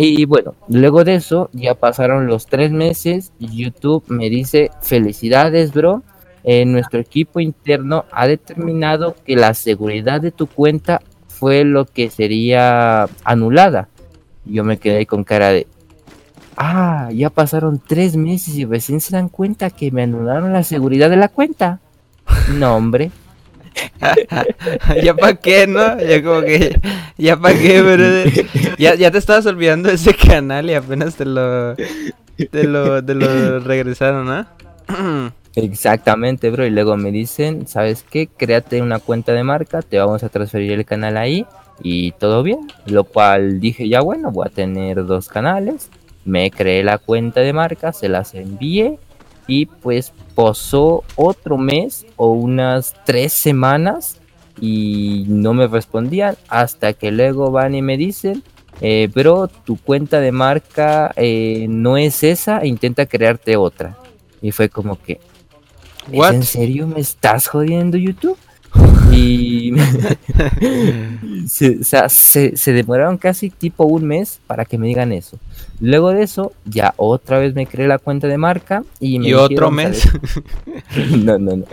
[0.00, 6.04] Y bueno, luego de eso ya pasaron los tres meses YouTube me dice, felicidades bro,
[6.44, 12.10] eh, nuestro equipo interno ha determinado que la seguridad de tu cuenta fue lo que
[12.10, 13.88] sería anulada.
[14.44, 15.66] Yo me quedé con cara de,
[16.56, 21.10] ah, ya pasaron tres meses y recién se dan cuenta que me anularon la seguridad
[21.10, 21.80] de la cuenta.
[22.54, 23.10] No, hombre.
[25.02, 25.98] ya para qué, ¿no?
[26.00, 26.78] Ya como que,
[27.16, 28.46] ya para qué, brother.
[28.78, 33.14] Ya, ya te estabas olvidando de ese canal y apenas te lo, te lo, te
[33.14, 34.46] lo regresaron, ¿no?
[35.54, 36.66] Exactamente, bro.
[36.66, 38.28] Y luego me dicen, ¿sabes qué?
[38.28, 41.46] Créate una cuenta de marca, te vamos a transferir el canal ahí
[41.82, 42.60] y todo bien.
[42.86, 45.90] Lo cual dije, ya bueno, voy a tener dos canales.
[46.24, 48.98] Me creé la cuenta de marca, se las envié
[49.48, 54.20] Y pues posó otro mes o unas tres semanas
[54.60, 58.44] y no me respondían hasta que luego van y me dicen,
[58.80, 63.98] eh, bro, tu cuenta de marca eh, no es esa, intenta crearte otra.
[64.40, 65.18] Y fue como que,
[66.12, 68.38] ¿es en serio me estás jodiendo YouTube?
[69.10, 69.72] Y
[71.46, 75.38] se, o sea, se, se, demoraron casi tipo un mes para que me digan eso.
[75.80, 79.34] Luego de eso, ya otra vez me creé la cuenta de marca y me ¿Y
[79.34, 80.08] otro mes?
[81.16, 81.64] no, no, no.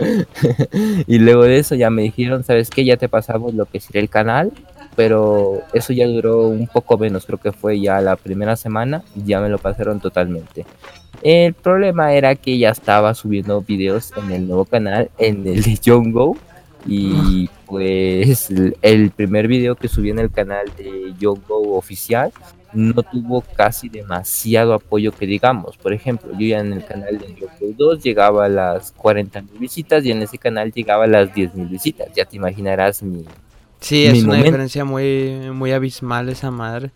[1.06, 2.84] y luego de eso ya me dijeron, ¿sabes qué?
[2.84, 4.52] Ya te pasamos lo que sería el canal,
[4.96, 9.40] pero eso ya duró un poco menos, creo que fue ya la primera semana, ya
[9.40, 10.64] me lo pasaron totalmente.
[11.22, 15.78] El problema era que ya estaba subiendo videos en el nuevo canal, en el de
[15.84, 16.36] John Go
[16.86, 18.48] y pues
[18.82, 22.32] el primer video que subí en el canal de Yogo oficial
[22.72, 25.76] no tuvo casi demasiado apoyo que digamos.
[25.76, 29.58] Por ejemplo, yo ya en el canal de Yogo 2 llegaba a las 40 mil
[29.58, 32.08] visitas y en ese canal llegaba a las 10 mil visitas.
[32.14, 33.24] Ya te imaginarás mi...
[33.80, 36.90] Sí, es una diferencia muy, muy abismal esa madre.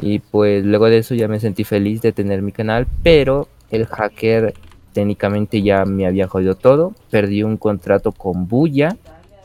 [0.00, 3.86] Y pues luego de eso ya me sentí feliz de tener mi canal, pero el
[3.86, 4.54] hacker
[4.96, 6.94] técnicamente ya me había jodido todo.
[7.10, 8.96] Perdí un contrato con Buya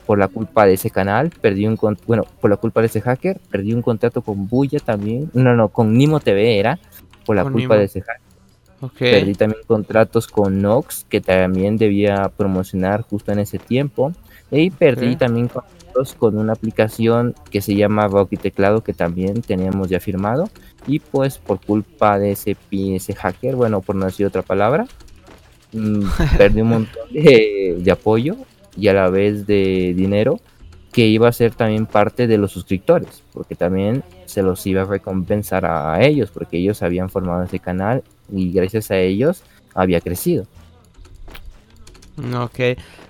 [0.05, 1.29] por la culpa de ese canal.
[1.41, 3.37] Perdí un bueno, por la culpa de ese hacker.
[3.51, 5.29] Perdí un contrato con Buya también.
[5.33, 6.79] No, no, con Nimo TV era
[7.25, 8.21] por la culpa de ese hacker.
[8.97, 14.13] Perdí también contratos con Nox, que también debía promocionar justo en ese tiempo.
[14.51, 19.89] Y perdí también contratos con una aplicación que se llama Rocky Teclado, que también teníamos
[19.89, 20.49] ya firmado.
[20.87, 24.87] Y pues por culpa de ese, ese hacker, bueno, por no decir otra palabra,
[25.73, 26.03] Mm,
[26.37, 28.35] perdí un montón de, apoyo
[28.75, 30.39] y a la vez de dinero
[30.91, 34.85] que iba a ser también parte de los suscriptores, porque también se los iba a
[34.85, 40.45] recompensar a ellos, porque ellos habían formado ese canal y gracias a ellos había crecido.
[42.35, 42.59] Ok,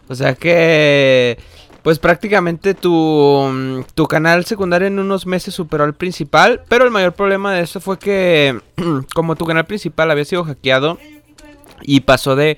[0.07, 1.39] o sea que
[1.81, 7.13] pues prácticamente tu, tu canal secundario en unos meses superó al principal, pero el mayor
[7.13, 8.59] problema de eso fue que
[9.15, 10.99] como tu canal principal había sido hackeado,
[11.83, 12.57] y pasó de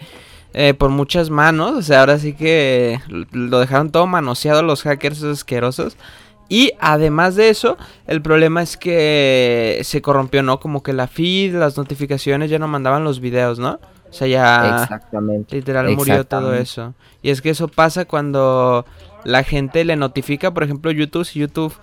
[0.54, 1.72] eh, por muchas manos.
[1.72, 3.00] O sea, ahora sí que
[3.32, 5.98] lo dejaron todo manoseado los hackers asquerosos.
[6.50, 10.60] Y además de eso, el problema es que se corrompió, ¿no?
[10.60, 13.80] Como que la feed, las notificaciones ya no mandaban los videos, ¿no?
[14.10, 15.56] O sea, ya Exactamente.
[15.56, 16.94] literal murió todo eso.
[17.24, 18.86] Y es que eso pasa cuando
[19.24, 21.74] la gente le notifica, por ejemplo, YouTube, si YouTube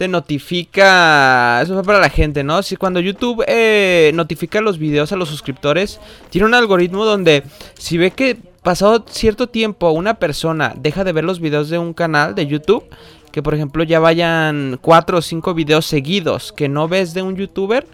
[0.00, 1.60] te notifica.
[1.60, 2.62] Eso fue para la gente, ¿no?
[2.62, 7.42] Si cuando YouTube eh, notifica los videos a los suscriptores, tiene un algoritmo donde
[7.74, 11.92] si ve que pasado cierto tiempo una persona deja de ver los videos de un
[11.92, 12.84] canal de YouTube,
[13.30, 17.36] que por ejemplo ya vayan cuatro o cinco videos seguidos que no ves de un
[17.36, 17.86] youtuber,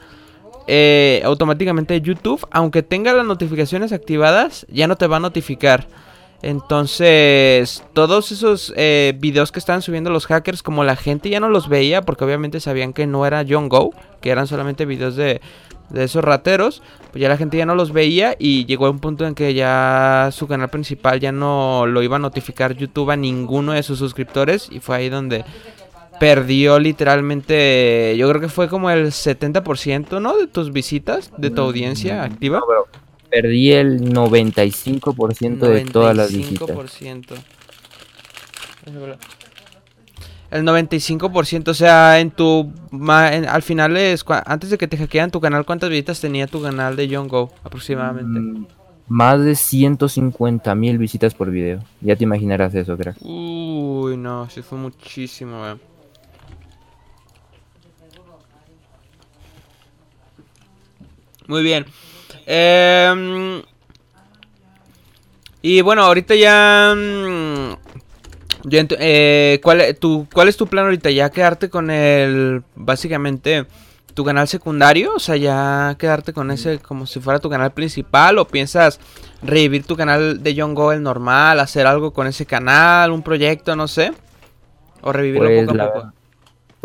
[0.68, 5.88] eh, automáticamente YouTube, aunque tenga las notificaciones activadas, ya no te va a notificar.
[6.42, 11.48] Entonces, todos esos eh, videos que estaban subiendo los hackers, como la gente ya no
[11.48, 15.40] los veía, porque obviamente sabían que no era John Go, que eran solamente videos de,
[15.90, 18.98] de esos rateros, pues ya la gente ya no los veía y llegó a un
[18.98, 23.16] punto en que ya su canal principal ya no lo iba a notificar YouTube a
[23.16, 25.44] ninguno de sus suscriptores y fue ahí donde
[26.18, 30.36] perdió literalmente, yo creo que fue como el 70%, ¿no?
[30.36, 32.62] De tus visitas, de tu audiencia mm, activa.
[33.30, 36.70] Perdí el 95%, de todas las visitas.
[40.50, 42.72] El 95%, o sea, en tu...
[43.08, 44.24] al final es...
[44.28, 47.50] Antes de que te hackearan tu canal, ¿cuántas visitas tenía tu canal de John Go
[47.64, 48.38] aproximadamente?
[48.38, 48.66] Mm,
[49.08, 51.82] más de 150 mil visitas por video.
[52.00, 53.16] Ya te imaginarás eso, crack.
[53.22, 55.76] Uy, no, sí fue muchísimo, eh.
[61.48, 61.86] Muy bien.
[62.46, 63.62] Eh,
[65.62, 66.94] y bueno, ahorita ya...
[66.96, 67.72] Mm,
[68.70, 71.10] eh, ¿cuál, tu, ¿Cuál es tu plan ahorita?
[71.10, 72.62] ¿Ya quedarte con el...
[72.74, 73.66] Básicamente
[74.16, 75.14] tu canal secundario?
[75.14, 78.98] O sea, ya quedarte con ese como si fuera tu canal principal o piensas
[79.42, 83.76] revivir tu canal de John Go el normal, hacer algo con ese canal, un proyecto,
[83.76, 84.12] no sé.
[85.02, 86.12] O revivirlo pues poco a poco.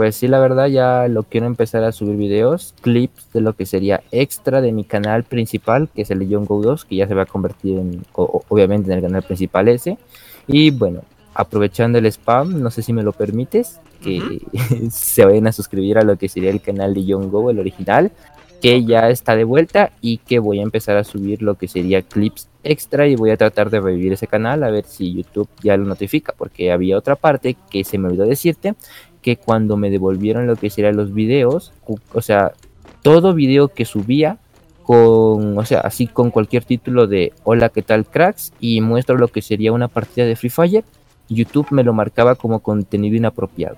[0.01, 3.67] Pues sí, la verdad ya lo quiero empezar a subir videos, clips de lo que
[3.67, 7.07] sería extra de mi canal principal, que es el de John Go 2, que ya
[7.07, 9.99] se va a convertir en, obviamente en el canal principal ese.
[10.47, 11.03] Y bueno,
[11.35, 14.41] aprovechando el spam, no sé si me lo permites, que
[14.89, 18.11] se vayan a suscribir a lo que sería el canal de John Go, el original,
[18.59, 22.01] que ya está de vuelta y que voy a empezar a subir lo que sería
[22.01, 25.77] clips extra y voy a tratar de revivir ese canal a ver si YouTube ya
[25.77, 28.75] lo notifica, porque había otra parte que se me olvidó decirte,
[29.21, 31.71] que cuando me devolvieron lo que serían los videos,
[32.13, 32.53] o sea,
[33.01, 34.37] todo video que subía
[34.83, 38.51] con, o sea, así con cualquier título de Hola, ¿qué tal cracks?
[38.59, 40.83] Y muestro lo que sería una partida de Free Fire,
[41.29, 43.77] YouTube me lo marcaba como contenido inapropiado.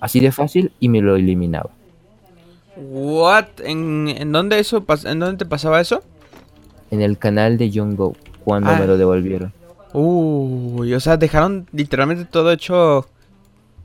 [0.00, 1.70] Así de fácil y me lo eliminaba.
[2.76, 3.46] What?
[3.64, 6.02] ¿En, en dónde eso en dónde te pasaba eso?
[6.90, 8.78] En el canal de John Go, cuando Ah.
[8.78, 9.52] me lo devolvieron.
[9.92, 13.06] Uy, o sea, dejaron literalmente todo hecho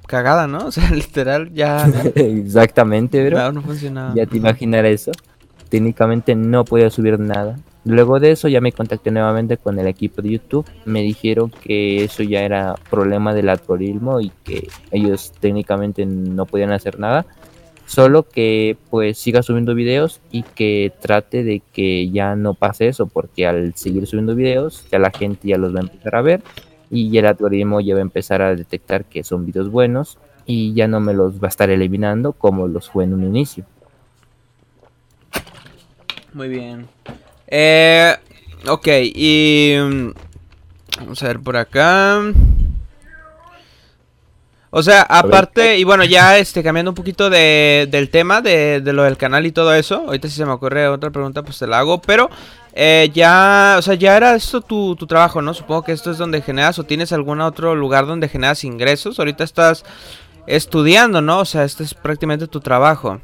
[0.10, 0.58] cagada, ¿no?
[0.68, 3.38] O sea, literal ya Exactamente, bro.
[3.38, 4.14] no, no funcionaba.
[4.16, 5.12] Ya te imaginarás eso.
[5.70, 7.58] Técnicamente no podía subir nada.
[7.86, 10.66] Luego de eso ya me contacté nuevamente con el equipo de YouTube.
[10.86, 16.72] Me dijeron que eso ya era problema del algoritmo y que ellos técnicamente no podían
[16.72, 17.26] hacer nada.
[17.86, 23.08] Solo que pues siga subiendo videos y que trate de que ya no pase eso,
[23.08, 26.42] porque al seguir subiendo videos ya la gente ya los va a empezar a ver
[26.90, 30.88] y el algoritmo ya va a empezar a detectar que son videos buenos y ya
[30.88, 33.66] no me los va a estar eliminando como los fue en un inicio.
[36.34, 36.88] Muy bien.
[37.48, 38.16] Eh,
[38.68, 40.10] ok, y mm,
[41.00, 42.22] vamos a ver por acá.
[44.72, 48.94] O sea, aparte, y bueno, ya este, cambiando un poquito de, del tema, de, de
[48.94, 51.66] lo del canal y todo eso, ahorita si se me ocurre otra pregunta, pues te
[51.66, 52.30] la hago, pero
[52.74, 55.56] eh, ya, o sea, ya era esto tu, tu trabajo, ¿no?
[55.56, 59.44] Supongo que esto es donde generas o tienes algún otro lugar donde generas ingresos, ahorita
[59.44, 59.84] estás
[60.46, 61.40] estudiando, ¿no?
[61.40, 63.20] O sea, este es prácticamente tu trabajo.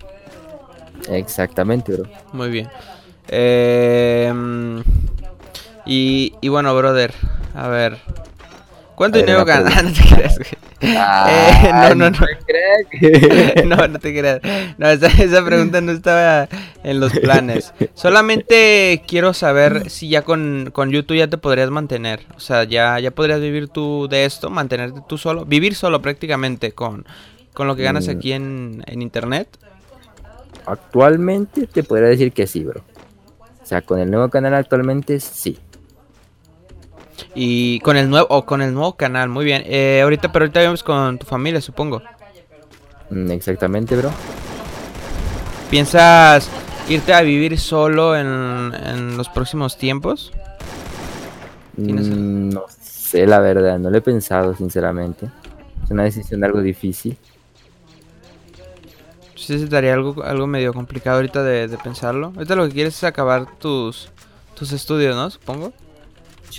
[1.09, 2.09] Exactamente, bro.
[2.33, 2.69] Muy bien.
[3.27, 4.33] Eh,
[5.85, 7.13] y, y bueno, brother,
[7.53, 7.99] a ver.
[8.95, 9.83] ¿Cuánto A ver, dinero ganas?
[9.83, 10.64] no te creas, güey.
[10.81, 12.17] Eh, no, no, no.
[13.65, 14.41] No, no te creas.
[14.77, 16.47] No, esa, esa pregunta no estaba
[16.83, 17.73] en los planes.
[17.93, 22.25] Solamente quiero saber si ya con, con YouTube ya te podrías mantener.
[22.35, 25.45] O sea, ya, ya podrías vivir tú de esto, mantenerte tú solo.
[25.45, 27.05] Vivir solo prácticamente con,
[27.53, 29.47] con lo que ganas aquí en, en internet.
[30.65, 32.83] Actualmente te podría decir que sí, bro.
[33.61, 35.57] O sea, con el nuevo canal actualmente sí.
[37.33, 39.63] Y con el nuevo, o con el nuevo canal, muy bien.
[39.65, 42.01] Eh, ahorita, pero ahorita vemos con tu familia, supongo.
[43.09, 44.11] Mm, Exactamente, bro.
[45.69, 46.49] ¿Piensas
[46.89, 48.27] irte a vivir solo en,
[48.73, 50.31] en los próximos tiempos?
[51.75, 55.27] ¿Tienes- Mm, No sé, la verdad, no lo he pensado, sinceramente.
[55.83, 57.17] Es una decisión algo difícil.
[59.35, 62.31] Sí, haría algo, algo medio complicado ahorita de, de pensarlo.
[62.35, 64.09] Ahorita lo que quieres es acabar tus,
[64.55, 65.29] tus estudios, ¿no?
[65.29, 65.73] Supongo.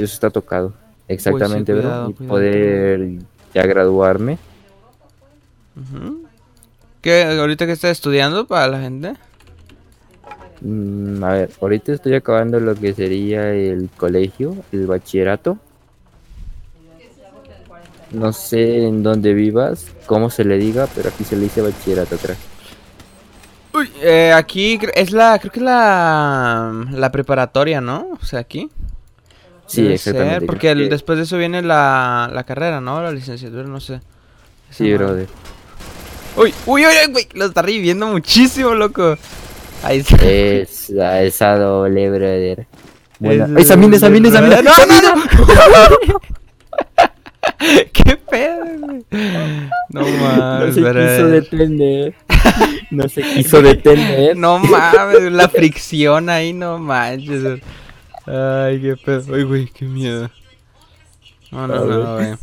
[0.04, 0.72] Eso está tocado.
[1.08, 2.10] Exactamente, cuidado, bro.
[2.10, 2.34] Y cuidado.
[2.34, 3.08] poder
[3.54, 4.38] ya graduarme.
[7.00, 9.14] ¿Qué, ahorita que estás estudiando para la gente?
[10.60, 15.58] Mm, a ver, ahorita estoy acabando lo que sería el colegio, el bachillerato.
[18.12, 22.16] No sé en dónde vivas, cómo se le diga, pero aquí se le dice bachillerato,
[22.16, 22.38] crack.
[23.74, 28.08] Uy, eh, aquí es la, creo que es la, la preparatoria, ¿no?
[28.20, 28.70] O sea, aquí.
[29.66, 30.38] Sí, Debe exactamente.
[30.40, 33.02] ser, porque el- después de eso viene la, la carrera, ¿no?
[33.02, 33.94] La licenciatura, no sé.
[33.94, 34.04] Esa
[34.70, 35.26] Sí, brother.
[36.36, 39.16] Uy, uy, uy, uy, güey, lo está reviviendo muchísimo, loco.
[39.82, 40.16] Ahí está.
[40.24, 42.66] Esa, esa doble, brother.
[43.18, 43.44] Buena.
[43.58, 44.60] Es ¡Esa mina, esa mina, esa mina!
[44.62, 46.20] No, no, no.
[47.92, 49.04] ¿Qué pedo, güey?
[49.90, 52.14] No No mames, se pero- quiso detener.
[52.90, 54.36] No se quiso detener.
[54.36, 57.60] No mames, la fricción ahí, no manches.
[58.26, 59.34] Ay, qué pedo.
[59.34, 60.30] Ay, güey, qué miedo.
[61.50, 62.34] No, no, no, güey.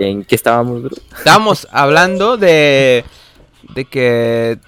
[0.00, 0.96] ¿En qué estábamos, bro?
[1.16, 3.04] Estábamos hablando de.
[3.74, 4.58] De que.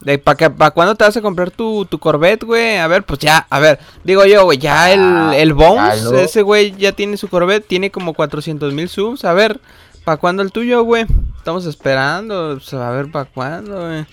[0.00, 2.78] De para pa cuándo te vas a comprar tu, tu Corvette, güey.
[2.78, 3.78] A ver, pues ya, a ver.
[4.02, 7.90] Digo yo, güey, ya el, Ah, el Bones, ese güey ya tiene su Corvette, tiene
[7.92, 9.24] como 400 mil subs.
[9.24, 9.60] A ver,
[10.04, 11.06] ¿para cuándo el tuyo, güey?
[11.36, 12.54] Estamos esperando.
[12.54, 14.04] Pues, a ver, ¿para cuándo, güey?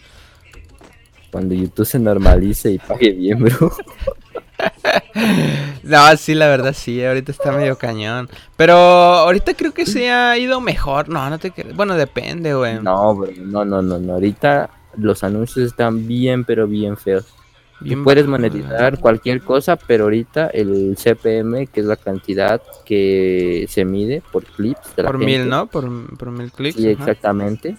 [1.31, 3.71] Cuando YouTube se normalice y pague bien, bro.
[5.83, 8.29] No, sí, la verdad sí, ahorita está medio cañón.
[8.55, 11.09] Pero ahorita creo que se ha ido mejor.
[11.09, 11.51] No, no te.
[11.73, 12.79] Bueno, depende, güey.
[12.79, 14.13] No, bro, no, no, no, no.
[14.13, 17.25] Ahorita los anuncios están bien, pero bien feos.
[17.79, 23.65] Tú Bien puedes monetizar cualquier cosa, pero ahorita el CPM, que es la cantidad que
[23.69, 25.67] se mide por clips de la Por gente, mil, ¿no?
[25.67, 26.75] Por, por mil clics.
[26.75, 27.01] Sí, ajá.
[27.03, 27.77] exactamente.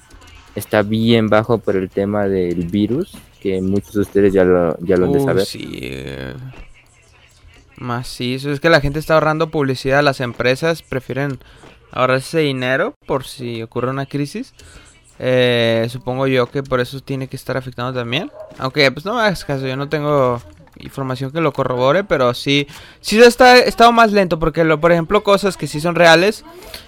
[0.54, 4.96] Está bien bajo por el tema del virus, que muchos de ustedes ya lo, ya
[4.96, 5.44] lo han de Uy, saber.
[5.44, 5.92] sí.
[7.80, 8.52] Macizo.
[8.52, 10.02] Es que la gente está ahorrando publicidad.
[10.02, 11.38] Las empresas prefieren
[11.90, 14.54] ahorrarse ese dinero por si ocurre una crisis.
[15.18, 18.30] Eh, supongo yo que por eso tiene que estar afectando también.
[18.58, 20.40] Aunque, pues no me hagas caso, yo no tengo
[20.78, 22.66] información que lo corrobore, pero sí,
[23.00, 26.44] sí está estado más lento porque, lo, por ejemplo, cosas que sí son reales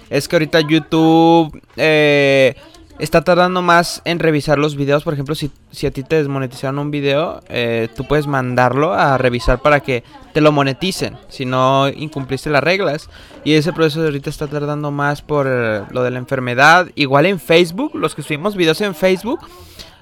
[0.09, 2.55] es que ahorita YouTube eh,
[2.99, 5.03] está tardando más en revisar los videos.
[5.03, 9.17] Por ejemplo, si, si a ti te desmonetizaron un video, eh, tú puedes mandarlo a
[9.17, 11.17] revisar para que te lo moneticen.
[11.29, 13.09] Si no incumpliste las reglas.
[13.43, 16.87] Y ese proceso de ahorita está tardando más por eh, lo de la enfermedad.
[16.95, 19.39] Igual en Facebook, los que subimos videos en Facebook.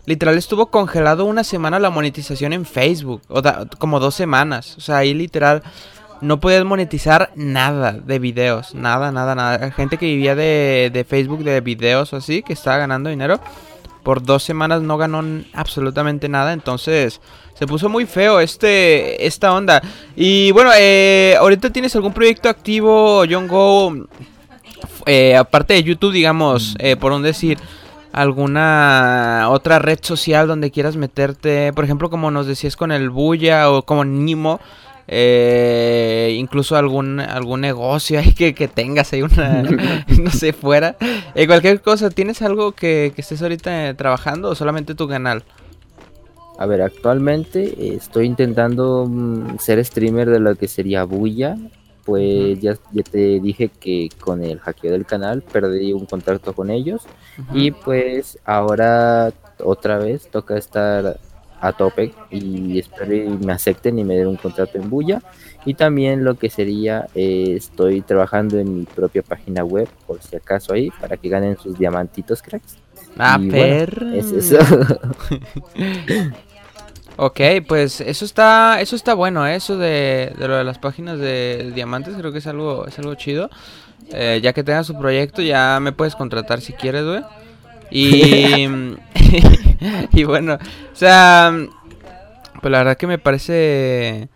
[0.06, 3.22] Literal estuvo congelado una semana la monetización en Facebook.
[3.28, 3.42] O
[3.78, 4.76] como dos semanas.
[4.78, 5.64] O sea, ahí literal
[6.22, 9.72] no podías monetizar nada de videos, nada, nada, nada.
[9.72, 13.40] Gente que vivía de, Facebook, de videos o así, que estaba ganando dinero,
[14.04, 16.54] por dos semanas no ganó absolutamente nada.
[16.54, 17.20] Entonces
[17.58, 19.82] se puso muy feo este esta onda.
[20.16, 24.08] Y bueno, eh, ahorita tienes algún proyecto activo, John Go,
[25.06, 27.58] eh, aparte de YouTube, digamos, eh, por un decir
[28.14, 33.72] alguna otra red social donde quieras meterte, por ejemplo, como nos decías con el Buya
[33.72, 34.60] o como Nimo,
[35.08, 39.64] eh, incluso algún algún negocio ahí que, tengas ahí una
[40.22, 40.96] no sé fuera.
[41.36, 45.44] Eh, cualquier cosa tienes algo que, estés ahorita trabajando o solamente tu canal
[46.58, 51.58] a ver actualmente estoy intentando mm, ser streamer de lo que sería Bulla.
[52.06, 56.72] Pues ya, ya, te dije que con el hackeo del canal perdí un contacto con
[56.72, 57.04] ellos.
[57.54, 59.32] Y pues ahora
[59.64, 61.20] otra vez toca estar
[61.62, 65.22] a tope y espero y me acepten y me den un contrato en Bulla.
[65.64, 70.36] Y también lo que sería, eh, estoy trabajando en mi propia página web, por si
[70.36, 72.78] acaso ahí, para que ganen sus diamantitos, cracks.
[73.18, 73.40] Ah,
[74.14, 74.58] es eso.
[77.18, 79.56] ok, pues eso está, eso está bueno, ¿eh?
[79.56, 83.14] eso de, de, lo de las páginas de diamantes, creo que es algo, es algo
[83.14, 83.52] chido.
[84.14, 87.22] Eh, ya que tengas su proyecto, ya me puedes contratar si quieres, güey.
[87.92, 88.68] Y,
[90.14, 91.54] y bueno, o sea,
[92.62, 94.30] pues la verdad que me parece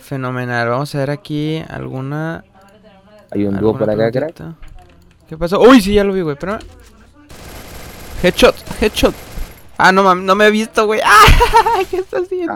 [0.00, 0.68] fenomenal.
[0.68, 2.44] Vamos a ver aquí alguna...
[3.30, 4.42] Hay un dúo por acá, crack.
[5.28, 5.60] ¿Qué pasó?
[5.60, 6.36] Uy, sí, ya lo vi, güey.
[6.38, 6.58] Pero...
[8.22, 9.14] Headshot, headshot.
[9.76, 11.00] Ah, no, no me he visto, güey.
[11.04, 11.80] ¡Ah!
[11.90, 12.54] ¿Qué estás haciendo?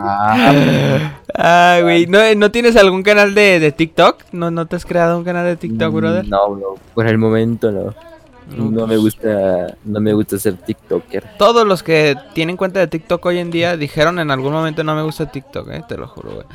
[1.35, 2.07] Ah, güey.
[2.07, 4.23] ¿No, ¿No, tienes algún canal de, de TikTok?
[4.31, 6.27] ¿No, ¿No te has creado un canal de TikTok, brother?
[6.27, 6.75] No, no.
[6.93, 7.93] Por el momento no.
[8.55, 11.37] No me gusta, no me gusta ser TikToker.
[11.37, 14.95] Todos los que tienen cuenta de TikTok hoy en día dijeron en algún momento no
[14.95, 16.45] me gusta TikTok, eh, te lo juro, güey.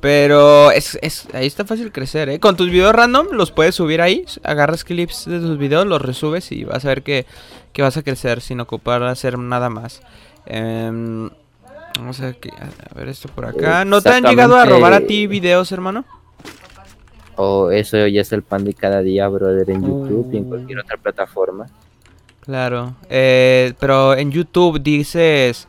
[0.00, 2.40] Pero es, es, ahí está fácil crecer, ¿eh?
[2.40, 6.50] Con tus videos random los puedes subir ahí, agarras clips de tus videos, los resubes
[6.50, 7.24] y vas a ver que,
[7.72, 10.02] que vas a crecer sin ocupar hacer nada más.
[10.46, 11.30] Em,
[11.96, 13.84] vamos a a ver esto por acá.
[13.84, 16.04] ¿No te han llegado a robar a ti videos, hermano?
[17.44, 20.78] O eso ya es el pan de cada día, brother, en YouTube y en cualquier
[20.78, 21.66] otra plataforma.
[22.38, 25.66] Claro, eh, pero en YouTube dices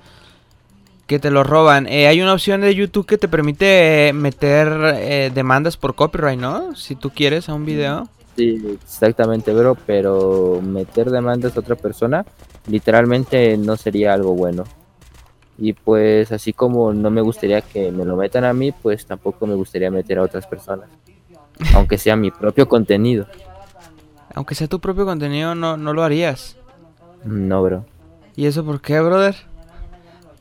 [1.08, 1.88] que te lo roban.
[1.88, 6.76] Eh, hay una opción de YouTube que te permite eh, meter demandas por copyright, ¿no?
[6.76, 8.08] Si tú quieres a un video.
[8.36, 12.24] Sí, exactamente, bro, pero meter demandas a otra persona
[12.68, 14.64] literalmente no sería algo bueno.
[15.58, 19.48] Y pues así como no me gustaría que me lo metan a mí, pues tampoco
[19.48, 20.88] me gustaría meter a otras personas.
[21.76, 23.28] Aunque sea mi propio contenido.
[24.34, 26.58] Aunque sea tu propio contenido, no, no lo harías.
[27.24, 27.86] No, bro.
[28.36, 29.36] ¿Y eso por qué, brother?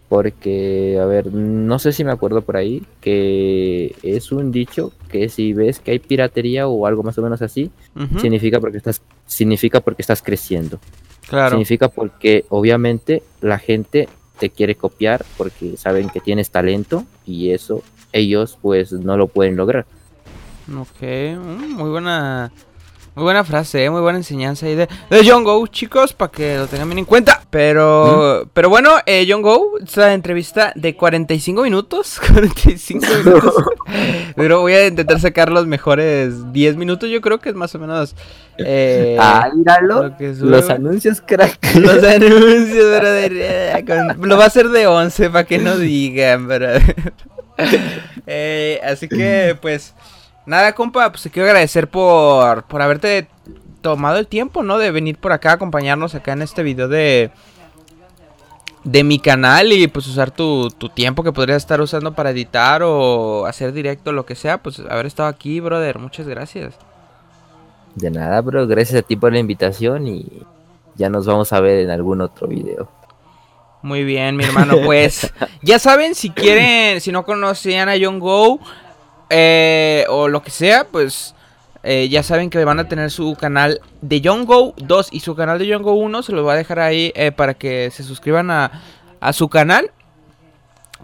[0.08, 5.28] Porque, a ver, no sé si me acuerdo por ahí, que es un dicho que
[5.28, 7.70] si ves que hay piratería o algo más o menos así,
[8.20, 10.78] significa porque estás significa porque estás creciendo.
[11.28, 11.50] Claro.
[11.50, 14.08] Significa porque obviamente la gente
[14.38, 17.82] te quiere copiar porque saben que tienes talento y eso
[18.12, 19.86] ellos pues no lo pueden lograr.
[20.68, 22.52] Ok, mm, muy buena.
[23.14, 23.90] Muy buena frase, ¿eh?
[23.90, 27.04] muy buena enseñanza ahí de, de John Go, chicos, para que lo tengan bien en
[27.04, 27.42] cuenta.
[27.50, 32.18] Pero, pero bueno, eh, John Go, esta entrevista de 45 minutos.
[32.32, 33.54] 45 minutos.
[34.34, 37.78] pero voy a intentar sacar los mejores 10 minutos, yo creo que es más o
[37.78, 38.16] menos.
[38.56, 40.14] Eh, ah, míralo.
[40.40, 41.58] los anuncios, crack.
[41.74, 43.84] Los anuncios, brother.
[44.18, 47.14] lo va a hacer de 11 para que no digan, brother.
[48.26, 49.94] Eh, así que, pues.
[50.46, 53.28] Nada, compa, pues te quiero agradecer por, por haberte
[53.80, 54.78] tomado el tiempo, ¿no?
[54.78, 57.30] De venir por acá, acompañarnos acá en este video de,
[58.84, 62.82] de mi canal y pues usar tu, tu tiempo que podrías estar usando para editar
[62.82, 65.98] o hacer directo, lo que sea, pues haber estado aquí, brother.
[65.98, 66.74] Muchas gracias.
[67.94, 68.66] De nada, bro.
[68.66, 70.42] Gracias a ti por la invitación y
[70.94, 72.88] ya nos vamos a ver en algún otro video.
[73.82, 74.76] Muy bien, mi hermano.
[74.84, 75.32] Pues
[75.62, 78.60] ya saben, si quieren, si no conocían a John Go,
[79.34, 81.34] eh, o lo que sea, pues
[81.82, 85.58] eh, ya saben que van a tener su canal de Go 2 y su canal
[85.58, 86.22] de Go 1.
[86.22, 88.82] Se los voy a dejar ahí eh, para que se suscriban a,
[89.20, 89.90] a su canal.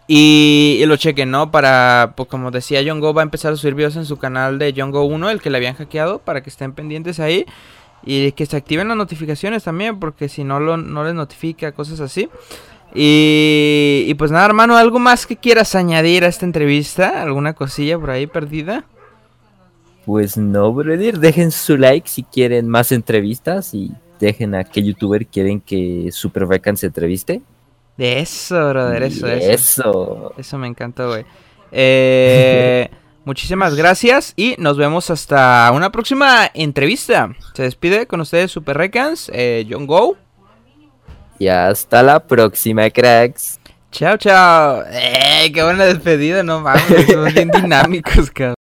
[0.07, 1.51] Y, lo chequen, ¿no?
[1.51, 4.73] Para, pues como decía, Go va a empezar a subir videos en su canal de
[4.73, 7.47] Go 1, el que le habían hackeado, para que estén pendientes ahí.
[8.05, 12.01] Y que se activen las notificaciones también, porque si no, lo, no les notifica, cosas
[12.01, 12.29] así.
[12.95, 17.23] Y, y pues nada, hermano, ¿algo más que quieras añadir a esta entrevista?
[17.23, 18.85] ¿Alguna cosilla por ahí perdida?
[20.09, 21.19] Pues no, brother.
[21.19, 26.47] Dejen su like si quieren más entrevistas y dejen a qué youtuber quieren que Super
[26.47, 27.43] Vecan se entreviste.
[27.99, 29.51] De eso, brother, eso, eso.
[29.51, 30.33] Eso.
[30.39, 31.27] Eso me encantó, güey.
[31.73, 32.89] Eh,
[33.27, 37.35] muchísimas gracias y nos vemos hasta una próxima entrevista.
[37.53, 40.17] Se despide con ustedes Super Recans, eh, John Go.
[41.39, 43.61] Y hasta la próxima, cracks.
[43.91, 44.85] Chao, chao.
[44.91, 47.07] Eh, qué buena despedida, no mames.
[47.07, 48.59] Somos bien dinámicos, cabrón.